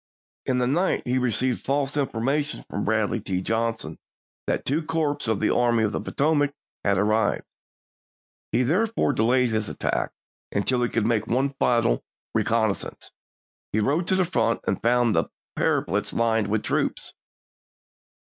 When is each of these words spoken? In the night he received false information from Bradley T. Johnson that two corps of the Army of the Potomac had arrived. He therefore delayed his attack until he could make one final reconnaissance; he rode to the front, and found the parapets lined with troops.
In 0.47 0.57
the 0.57 0.65
night 0.65 1.03
he 1.05 1.19
received 1.19 1.63
false 1.63 1.95
information 1.95 2.65
from 2.67 2.83
Bradley 2.85 3.21
T. 3.21 3.39
Johnson 3.39 3.99
that 4.47 4.65
two 4.65 4.81
corps 4.81 5.27
of 5.27 5.39
the 5.39 5.53
Army 5.53 5.83
of 5.83 5.91
the 5.91 6.01
Potomac 6.01 6.55
had 6.83 6.97
arrived. 6.97 7.45
He 8.51 8.63
therefore 8.63 9.13
delayed 9.13 9.51
his 9.51 9.69
attack 9.69 10.11
until 10.51 10.81
he 10.81 10.89
could 10.89 11.05
make 11.05 11.27
one 11.27 11.53
final 11.59 12.03
reconnaissance; 12.33 13.11
he 13.71 13.79
rode 13.79 14.07
to 14.07 14.15
the 14.15 14.25
front, 14.25 14.61
and 14.65 14.81
found 14.81 15.15
the 15.15 15.25
parapets 15.55 16.13
lined 16.13 16.47
with 16.47 16.63
troops. 16.63 17.13